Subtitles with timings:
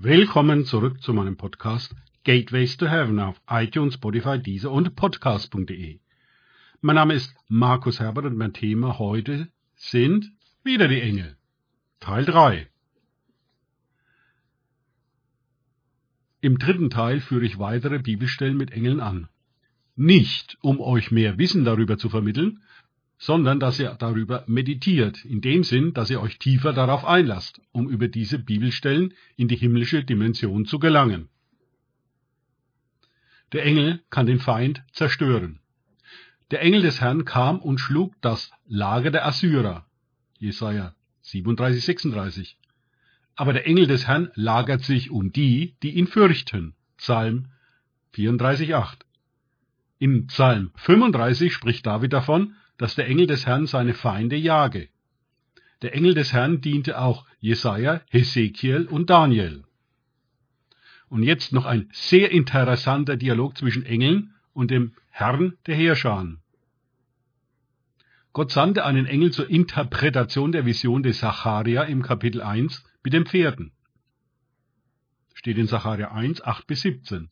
[0.00, 1.92] Willkommen zurück zu meinem Podcast
[2.22, 5.98] Gateways to Heaven auf iTunes, Spotify, Deezer und Podcast.de.
[6.80, 10.30] Mein Name ist Markus Herbert und mein Thema heute sind
[10.62, 11.36] wieder die Engel.
[11.98, 12.68] Teil 3.
[16.42, 19.28] Im dritten Teil führe ich weitere Bibelstellen mit Engeln an.
[19.96, 22.62] Nicht, um euch mehr Wissen darüber zu vermitteln,
[23.18, 27.88] sondern dass ihr darüber meditiert, in dem Sinn, dass ihr euch tiefer darauf einlasst, um
[27.88, 31.28] über diese Bibelstellen in die himmlische Dimension zu gelangen.
[33.52, 35.58] Der Engel kann den Feind zerstören.
[36.50, 39.86] Der Engel des Herrn kam und schlug das Lager der Assyrer.
[40.38, 42.56] Jesaja 37, 36.
[43.34, 46.74] Aber der Engel des Herrn lagert sich um die, die ihn fürchten.
[46.96, 47.48] Psalm
[48.12, 49.04] 34, 8.
[49.98, 54.88] Im Psalm 35 spricht David davon, dass der Engel des Herrn seine Feinde jage.
[55.82, 59.64] Der Engel des Herrn diente auch Jesaja, Hesekiel und Daniel.
[61.08, 66.40] Und jetzt noch ein sehr interessanter Dialog zwischen Engeln und dem Herrn der Heerscharen.
[68.32, 73.26] Gott sandte einen Engel zur Interpretation der Vision des Sacharia im Kapitel 1 mit den
[73.26, 73.72] Pferden.
[75.34, 77.30] Steht in Sacharia 1, 8 bis 17.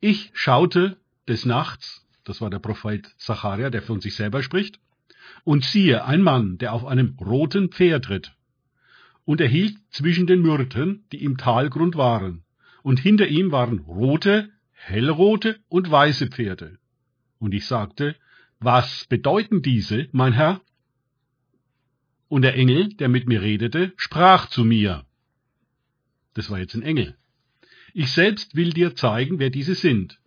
[0.00, 4.80] Ich schaute des Nachts das war der Prophet Zacharia, der von sich selber spricht.
[5.44, 8.34] Und siehe, ein Mann, der auf einem roten Pferd ritt.
[9.24, 12.42] Und er hielt zwischen den Myrten, die im Talgrund waren.
[12.82, 16.78] Und hinter ihm waren rote, hellrote und weiße Pferde.
[17.38, 18.16] Und ich sagte,
[18.58, 20.60] was bedeuten diese, mein Herr?
[22.26, 25.04] Und der Engel, der mit mir redete, sprach zu mir.
[26.34, 27.16] Das war jetzt ein Engel.
[27.94, 30.18] Ich selbst will dir zeigen, wer diese sind.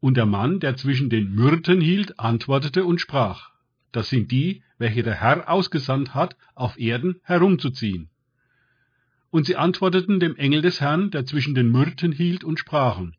[0.00, 3.50] Und der Mann, der zwischen den Myrten hielt, antwortete und sprach,
[3.90, 8.10] das sind die, welche der Herr ausgesandt hat, auf Erden herumzuziehen.
[9.30, 13.16] Und sie antworteten dem Engel des Herrn, der zwischen den Myrten hielt, und sprachen,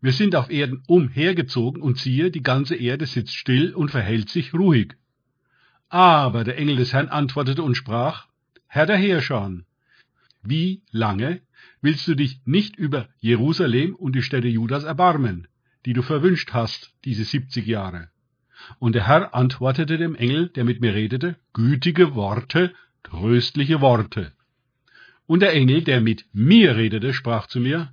[0.00, 4.52] wir sind auf Erden umhergezogen, und siehe, die ganze Erde sitzt still und verhält sich
[4.52, 4.94] ruhig.
[5.88, 8.26] Aber der Engel des Herrn antwortete und sprach,
[8.66, 9.66] Herr der Heerscharen,
[10.42, 11.40] wie lange
[11.80, 15.48] willst du dich nicht über Jerusalem und die Städte Judas erbarmen,
[15.84, 18.08] die du verwünscht hast, diese siebzig Jahre.
[18.78, 22.72] Und der Herr antwortete dem Engel, der mit mir redete, gütige Worte,
[23.02, 24.32] tröstliche Worte.
[25.26, 27.92] Und der Engel, der mit mir redete, sprach zu mir,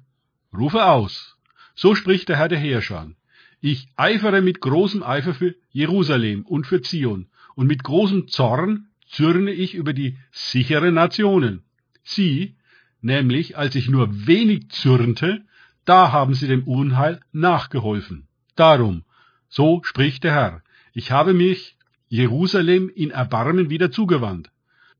[0.53, 1.38] rufe aus.
[1.75, 3.12] So spricht der Herr der Heerschar.
[3.59, 9.51] Ich eifere mit großem Eifer für Jerusalem und für Zion, und mit großem Zorn zürne
[9.51, 11.63] ich über die sicheren Nationen.
[12.03, 12.56] Sie,
[13.01, 15.46] nämlich als ich nur wenig zürnte,
[15.86, 18.28] da haben sie dem Unheil nachgeholfen.
[18.56, 19.03] Darum,
[19.50, 20.62] so spricht der Herr,
[20.94, 21.78] ich habe mich
[22.08, 24.52] Jerusalem in Erbarmen wieder zugewandt.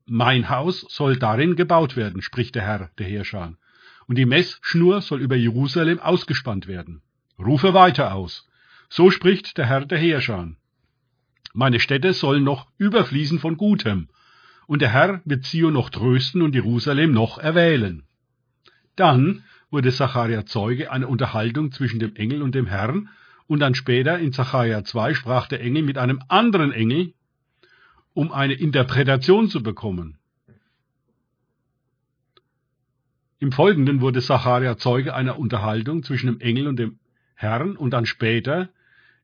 [0.06, 3.54] Mein Haus soll darin gebaut werden, spricht der Herr, der Herrscher.
[4.06, 7.02] Und die Messschnur soll über Jerusalem ausgespannt werden.
[7.38, 8.48] Rufe weiter aus.
[8.88, 10.52] So spricht der Herr, der Herrscher.
[11.54, 14.08] Meine Städte sollen noch überfließen von Gutem.
[14.66, 18.04] Und der Herr wird Zion noch trösten und Jerusalem noch erwählen.
[18.96, 23.08] Dann wurde Zacharia Zeuge einer Unterhaltung zwischen dem Engel und dem Herrn,
[23.48, 27.14] und dann später in Zacharia 2 sprach der Engel mit einem anderen Engel,
[28.14, 30.18] um eine Interpretation zu bekommen.
[33.40, 37.00] Im Folgenden wurde Zacharia Zeuge einer Unterhaltung zwischen dem Engel und dem
[37.34, 38.68] Herrn, und dann später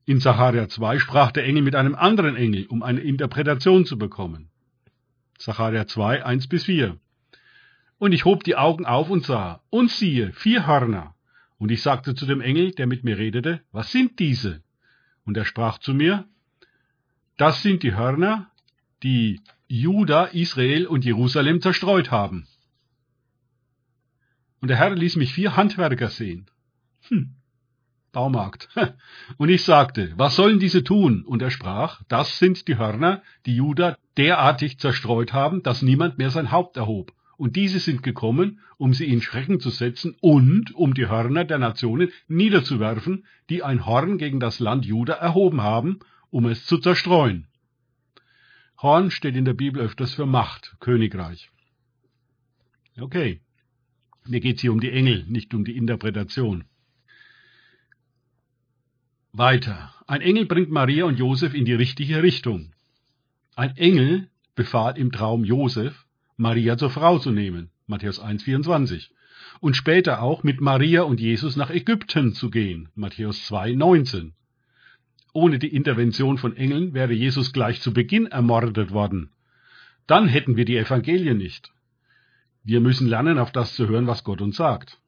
[0.07, 4.49] in Zacharia 2 sprach der Engel mit einem anderen Engel, um eine Interpretation zu bekommen.
[5.37, 6.99] Zacharia 2, 1 bis 4.
[7.99, 11.15] Und ich hob die Augen auf und sah, und siehe, vier Hörner.
[11.59, 14.63] Und ich sagte zu dem Engel, der mit mir redete, was sind diese?
[15.25, 16.27] Und er sprach zu mir,
[17.37, 18.51] das sind die Hörner,
[19.03, 22.47] die Juda, Israel und Jerusalem zerstreut haben.
[24.61, 26.51] Und der Herr ließ mich vier Handwerker sehen.
[27.09, 27.35] Hm,
[28.13, 28.69] Baumarkt.
[29.37, 31.23] Und ich sagte, was sollen diese tun?
[31.25, 36.31] Und er sprach, das sind die Hörner, die Juda derartig zerstreut haben, dass niemand mehr
[36.31, 37.13] sein Haupt erhob.
[37.39, 41.59] Und diese sind gekommen, um sie in Schrecken zu setzen und um die Hörner der
[41.59, 46.01] Nationen niederzuwerfen, die ein Horn gegen das Land Juda erhoben haben,
[46.31, 47.47] um es zu zerstreuen.
[48.83, 51.49] Horn steht in der Bibel öfters für Macht, Königreich.
[52.99, 53.41] Okay.
[54.27, 56.65] Mir geht es hier um die Engel, nicht um die Interpretation.
[59.33, 59.95] Weiter.
[60.09, 62.73] Ein Engel bringt Maria und Josef in die richtige Richtung.
[63.55, 66.05] Ein Engel befahl im Traum Josef,
[66.41, 69.09] Maria zur Frau zu nehmen, Matthäus 1,24,
[69.59, 74.35] und später auch mit Maria und Jesus nach Ägypten zu gehen, Matthäus 2,19.
[75.33, 79.31] Ohne die Intervention von Engeln wäre Jesus gleich zu Beginn ermordet worden.
[80.07, 81.73] Dann hätten wir die Evangelien nicht.
[82.63, 85.01] Wir müssen lernen, auf das zu hören, was Gott uns sagt.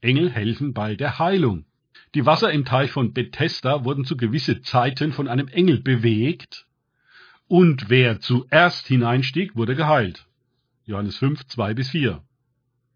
[0.00, 1.66] Engel helfen bei der Heilung.
[2.14, 6.66] Die Wasser im Teich von Bethesda wurden zu gewisse Zeiten von einem Engel bewegt,
[7.48, 10.27] und wer zuerst hineinstieg, wurde geheilt.
[10.88, 12.22] Johannes 5, 2 bis 4.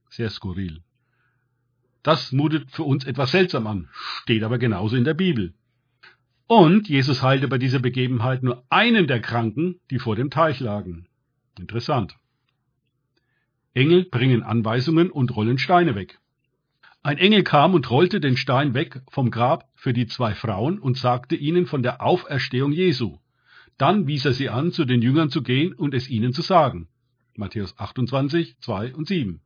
[0.09, 0.83] Sehr skurril.
[2.03, 3.91] Das mutet für uns etwas seltsam an,
[4.23, 5.53] steht aber genauso in der Bibel.
[6.47, 11.07] Und Jesus heilte bei dieser Begebenheit nur einen der Kranken, die vor dem Teich lagen.
[11.59, 12.17] Interessant.
[13.75, 16.19] Engel bringen Anweisungen und rollen Steine weg.
[17.03, 20.97] Ein Engel kam und rollte den Stein weg vom Grab für die zwei Frauen und
[20.97, 23.19] sagte ihnen von der Auferstehung Jesu.
[23.77, 26.89] Dann wies er sie an, zu den Jüngern zu gehen und es ihnen zu sagen.
[27.37, 29.41] Matthäus 28, 2 und 7.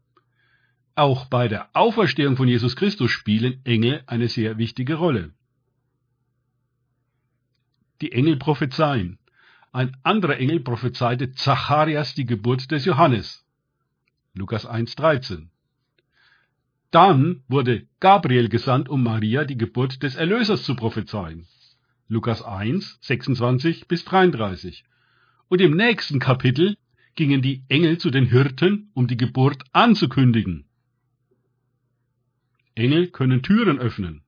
[0.94, 5.34] Auch bei der Auferstehung von Jesus Christus spielen Engel eine sehr wichtige Rolle.
[8.00, 9.18] Die Engel prophezeien.
[9.72, 13.44] Ein anderer Engel prophezeite Zacharias die Geburt des Johannes.
[14.34, 15.48] Lukas 1,13.
[16.90, 21.46] Dann wurde Gabriel gesandt, um Maria die Geburt des Erlösers zu prophezeien.
[22.08, 24.84] Lukas 1, 26 bis 33.
[25.48, 26.76] Und im nächsten Kapitel
[27.16, 30.66] gingen die Engel zu den Hirten, um die Geburt anzukündigen.
[32.74, 34.22] Engel können Türen öffnen.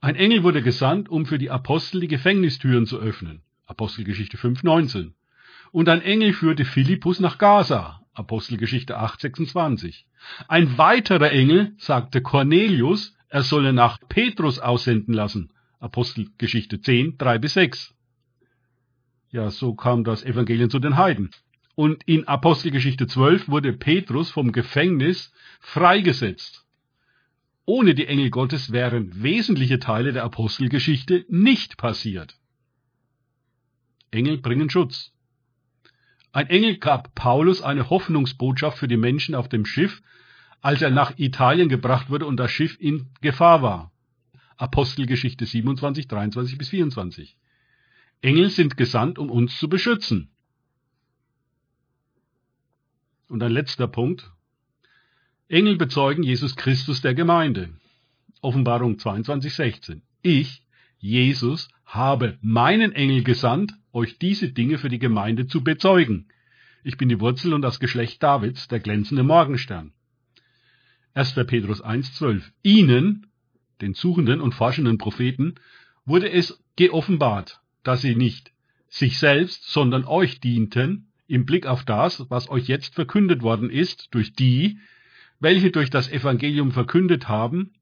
[0.00, 3.42] Ein Engel wurde gesandt, um für die Apostel die Gefängnistüren zu öffnen.
[3.66, 5.12] Apostelgeschichte 5,19.
[5.70, 8.00] Und ein Engel führte Philippus nach Gaza.
[8.14, 10.04] Apostelgeschichte 8,26.
[10.48, 15.50] Ein weiterer Engel sagte Cornelius, er solle nach Petrus aussenden lassen.
[15.80, 17.94] Apostelgeschichte 10, 3 bis 6.
[19.30, 21.30] Ja, so kam das Evangelium zu den Heiden.
[21.78, 26.66] Und in Apostelgeschichte 12 wurde Petrus vom Gefängnis freigesetzt.
[27.66, 32.36] Ohne die Engel Gottes wären wesentliche Teile der Apostelgeschichte nicht passiert.
[34.10, 35.12] Engel bringen Schutz.
[36.32, 40.02] Ein Engel gab Paulus eine Hoffnungsbotschaft für die Menschen auf dem Schiff,
[40.60, 43.92] als er nach Italien gebracht wurde und das Schiff in Gefahr war.
[44.56, 47.36] Apostelgeschichte 27, 23 bis 24.
[48.20, 50.32] Engel sind gesandt, um uns zu beschützen.
[53.28, 54.32] Und ein letzter Punkt,
[55.48, 57.68] Engel bezeugen Jesus Christus der Gemeinde.
[58.40, 60.02] Offenbarung 22, 16.
[60.22, 60.62] Ich,
[60.98, 66.28] Jesus, habe meinen Engel gesandt, euch diese Dinge für die Gemeinde zu bezeugen.
[66.84, 69.92] Ich bin die Wurzel und das Geschlecht Davids, der glänzende Morgenstern.
[71.12, 71.34] 1.
[71.46, 72.50] Petrus 1, 12.
[72.62, 73.26] Ihnen,
[73.82, 75.56] den suchenden und forschenden Propheten,
[76.06, 78.52] wurde es geoffenbart, dass sie nicht
[78.88, 84.08] sich selbst, sondern euch dienten, im Blick auf das, was euch jetzt verkündet worden ist,
[84.12, 84.78] durch die,
[85.38, 87.72] welche durch das Evangelium verkündet haben,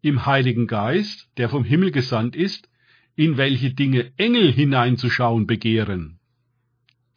[0.00, 2.68] im Heiligen Geist, der vom Himmel gesandt ist,
[3.14, 6.18] in welche Dinge Engel hineinzuschauen begehren.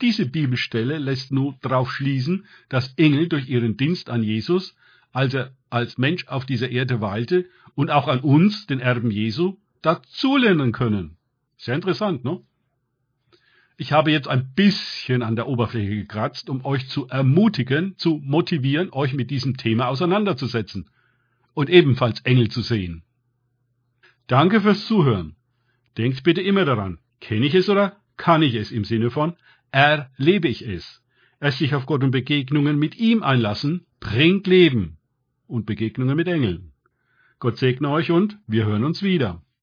[0.02, 4.76] Diese Bibelstelle lässt nur darauf schließen, dass Engel durch ihren Dienst an Jesus,
[5.12, 7.46] als er als Mensch auf dieser Erde weilte,
[7.76, 11.18] und auch an uns, den Erben Jesu, dazulernen können.
[11.58, 12.42] Sehr interessant, ne?
[13.82, 18.90] Ich habe jetzt ein bisschen an der Oberfläche gekratzt, um euch zu ermutigen, zu motivieren,
[18.92, 20.90] euch mit diesem Thema auseinanderzusetzen
[21.54, 23.04] und ebenfalls Engel zu sehen.
[24.28, 25.38] Danke fürs Zuhören.
[25.98, 29.38] Denkt bitte immer daran, kenne ich es oder kann ich es im Sinne von
[29.72, 31.02] erlebe ich es.
[31.40, 34.98] Erst sich auf Gott und Begegnungen mit ihm einlassen, bringt Leben
[35.48, 36.74] und Begegnungen mit Engeln.
[37.40, 39.42] Gott segne euch und wir hören uns wieder.